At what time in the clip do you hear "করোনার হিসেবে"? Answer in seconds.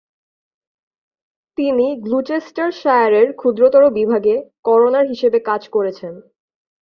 4.63-5.39